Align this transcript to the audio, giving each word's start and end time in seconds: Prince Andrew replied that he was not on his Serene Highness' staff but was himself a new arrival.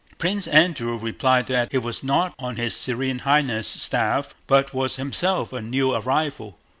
Prince 0.17 0.47
Andrew 0.47 0.97
replied 0.97 1.45
that 1.45 1.71
he 1.71 1.77
was 1.77 2.01
not 2.01 2.33
on 2.39 2.55
his 2.55 2.75
Serene 2.75 3.19
Highness' 3.19 3.67
staff 3.67 4.33
but 4.47 4.73
was 4.73 4.95
himself 4.95 5.53
a 5.53 5.61
new 5.61 5.93
arrival. 5.93 6.57